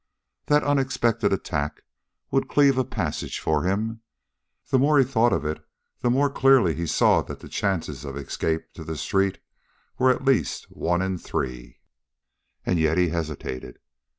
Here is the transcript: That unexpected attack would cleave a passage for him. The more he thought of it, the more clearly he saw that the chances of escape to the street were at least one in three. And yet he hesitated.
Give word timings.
That 0.47 0.63
unexpected 0.63 1.31
attack 1.31 1.81
would 2.31 2.47
cleave 2.49 2.75
a 2.79 2.83
passage 2.83 3.39
for 3.39 3.65
him. 3.65 4.01
The 4.69 4.79
more 4.79 4.97
he 4.97 5.05
thought 5.05 5.31
of 5.31 5.45
it, 5.45 5.63
the 5.99 6.09
more 6.09 6.31
clearly 6.31 6.73
he 6.73 6.87
saw 6.87 7.21
that 7.21 7.39
the 7.39 7.47
chances 7.47 8.03
of 8.03 8.17
escape 8.17 8.73
to 8.73 8.83
the 8.83 8.97
street 8.97 9.37
were 9.99 10.09
at 10.09 10.25
least 10.25 10.65
one 10.71 11.03
in 11.03 11.19
three. 11.19 11.81
And 12.65 12.79
yet 12.79 12.97
he 12.97 13.09
hesitated. 13.09 13.77